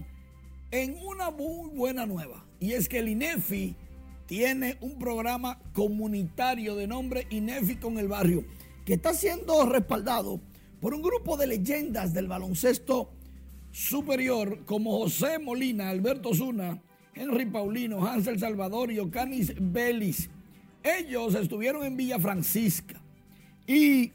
[0.71, 3.75] en una muy buena nueva y es que el INEFI
[4.27, 8.45] tiene un programa comunitario de nombre INEFI con el barrio
[8.85, 10.39] que está siendo respaldado
[10.81, 13.09] por un grupo de leyendas del baloncesto
[13.71, 16.81] superior como José Molina, Alberto Zuna,
[17.13, 20.29] Henry Paulino, Hansel Salvador y Ocanis Belis.
[20.83, 23.01] Ellos estuvieron en Villa Francisca
[23.65, 24.11] y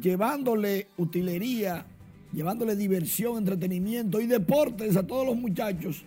[0.00, 1.86] llevándole utilería,
[2.32, 6.04] llevándole diversión, entretenimiento y deportes a todos los muchachos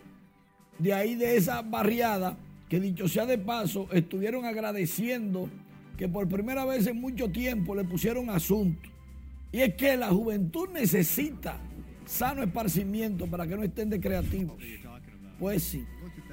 [0.78, 2.38] de ahí de esa barriada
[2.72, 5.49] que dicho sea de paso, estuvieron agradeciendo
[5.97, 8.89] que por primera vez en mucho tiempo le pusieron asunto.
[9.51, 11.59] Y es que la juventud necesita
[12.05, 14.55] sano esparcimiento para que no estén de creativos.
[15.38, 15.86] Pues sí.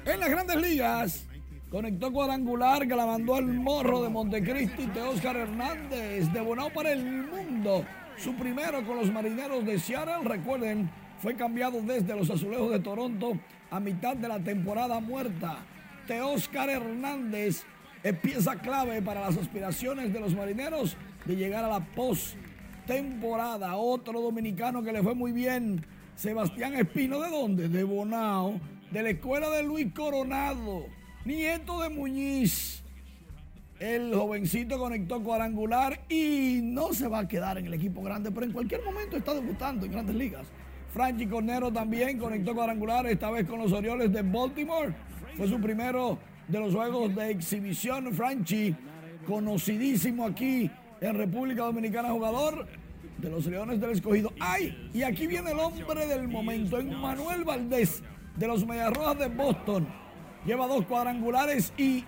[0.05, 1.27] En las grandes ligas,
[1.69, 6.93] conectó cuadrangular que la mandó al morro de Montecristi de Oscar Hernández, de Bonao para
[6.93, 7.83] el mundo.
[8.17, 10.89] Su primero con los marineros de Seattle, recuerden,
[11.21, 13.37] fue cambiado desde los azulejos de Toronto
[13.69, 15.65] a mitad de la temporada muerta.
[16.17, 17.63] Oscar Hernández
[18.03, 22.35] es pieza clave para las aspiraciones de los marineros de llegar a la post
[22.87, 23.75] temporada.
[23.75, 25.85] Otro dominicano que le fue muy bien,
[26.15, 27.69] Sebastián Espino, ¿de dónde?
[27.69, 28.59] De Bonao,
[28.91, 30.85] de la escuela de Luis Coronado,
[31.25, 32.83] nieto de Muñiz.
[33.79, 38.45] El jovencito conectó cuadrangular y no se va a quedar en el equipo grande, pero
[38.45, 40.47] en cualquier momento está debutando en grandes ligas.
[40.93, 44.93] Franchi Cornero también conectó cuadrangular, esta vez con los Orioles de Baltimore.
[45.39, 46.19] Fue su primero
[46.49, 48.13] de los juegos de exhibición.
[48.13, 48.75] Franchi,
[49.25, 50.69] conocidísimo aquí
[50.99, 52.67] en República Dominicana, jugador
[53.17, 54.33] de los Leones del Escogido.
[54.37, 54.89] ¡Ay!
[54.93, 58.03] Y aquí viene el hombre del momento, Manuel Valdés,
[58.35, 59.87] de los Mediarrojas de Boston.
[60.45, 62.03] Lleva dos cuadrangulares y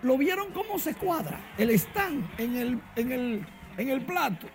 [0.00, 1.38] lo vieron cómo se cuadra.
[1.58, 3.46] El stand en el, en el,
[3.76, 4.46] en el plato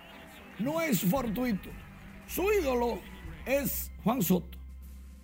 [0.57, 1.69] no es fortuito.
[2.25, 2.97] Su ídolo
[3.45, 4.57] es Juan Soto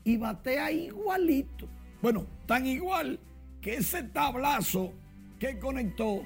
[0.03, 1.67] y batea igualito.
[1.99, 3.19] Bueno, tan igual
[3.61, 4.91] que ese tablazo
[5.37, 6.23] que conectó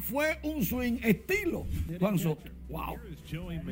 [0.00, 1.64] fue un swing estilo.
[2.68, 2.96] Wow.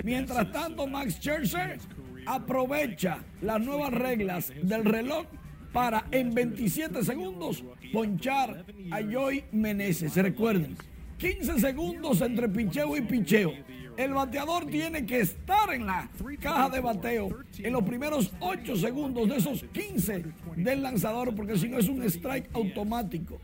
[0.04, 1.80] Mientras tanto, Max Scherzer
[2.24, 5.26] aprovecha las nuevas reglas del reloj
[5.72, 10.14] para en 27 segundos ponchar a Joy Meneses.
[10.14, 10.76] Recuerden,
[11.18, 13.52] 15 segundos entre picheo y picheo.
[13.96, 16.08] El bateador tiene que estar en la
[16.40, 20.24] caja de bateo en los primeros 8 segundos de esos 15
[20.56, 23.38] del lanzador, porque si no es un strike automático.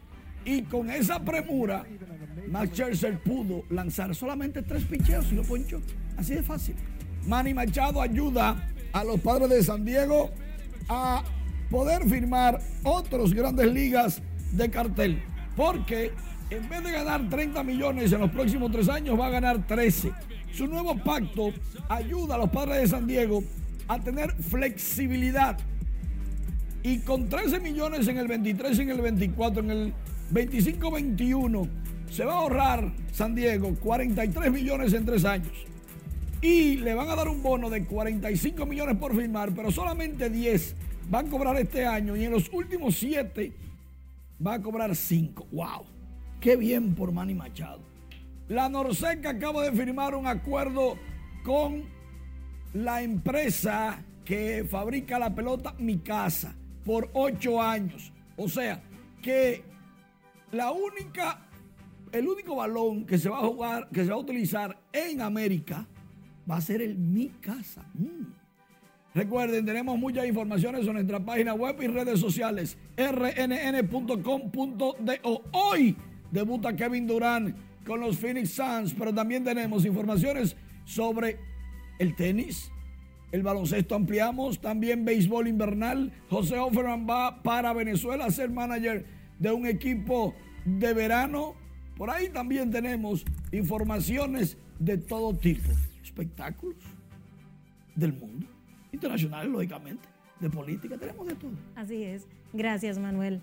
[0.45, 1.85] Y con esa premura,
[2.49, 5.81] Max Scherzer pudo lanzar solamente tres picheos y lo ponchó.
[6.17, 6.75] Así de fácil.
[7.27, 10.31] Manny Machado ayuda a los padres de San Diego
[10.89, 11.23] a
[11.71, 14.21] poder firmar otros grandes ligas
[14.53, 15.23] de cartel.
[15.57, 16.13] Porque
[16.51, 20.13] en vez de ganar 30 millones en los próximos tres años, va a ganar 13.
[20.53, 21.53] Su nuevo pacto
[21.89, 23.43] ayuda a los padres de San Diego
[23.89, 25.59] a tener flexibilidad.
[26.83, 29.95] Y con 13 millones en el 23 y en el 24, en el
[30.33, 31.69] 25-21,
[32.11, 35.53] se va a ahorrar San Diego 43 millones en tres años.
[36.43, 40.75] Y le van a dar un bono de 45 millones por firmar, pero solamente 10
[41.09, 43.53] van a cobrar este año y en los últimos 7
[44.45, 45.47] va a cobrar 5.
[45.53, 45.87] ¡Wow!
[46.41, 47.91] ¡Qué bien por Manny Machado!
[48.49, 50.97] La Norseca acaba de firmar un acuerdo
[51.45, 51.84] con
[52.74, 58.12] la empresa que fabrica la pelota Mi Casa por 8 años.
[58.36, 58.82] O sea,
[59.22, 59.62] que
[60.51, 61.49] la única
[62.12, 65.86] el único balón que se va a jugar, que se va a utilizar en América,
[66.49, 67.86] va a ser el Mi Casa.
[67.95, 68.26] Mm.
[69.14, 74.16] Recuerden, tenemos muchas informaciones en nuestra página web y redes sociales, rnn.com.do.
[75.53, 75.97] Hoy
[76.30, 77.55] debuta Kevin Durán
[77.87, 81.39] con los Phoenix Suns, pero también tenemos informaciones sobre
[81.99, 82.70] el tenis,
[83.33, 86.12] el baloncesto ampliamos, también béisbol invernal.
[86.28, 89.07] José Offerman va para Venezuela a ser manager
[89.39, 91.55] de un equipo de verano.
[91.97, 95.70] Por ahí también tenemos informaciones de todo tipo,
[96.03, 96.76] espectáculos
[97.95, 98.47] del mundo,
[98.93, 100.09] internacionales, lógicamente,
[100.41, 101.53] de política, tenemos de todo.
[101.76, 102.26] Así es.
[102.53, 103.41] Gracias, Manuel.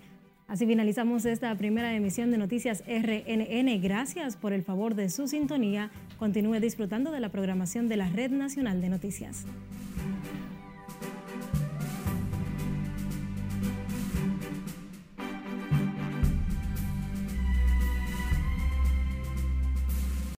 [0.50, 3.80] Así finalizamos esta primera emisión de Noticias RNN.
[3.80, 5.92] Gracias por el favor de su sintonía.
[6.18, 9.46] Continúe disfrutando de la programación de la Red Nacional de Noticias.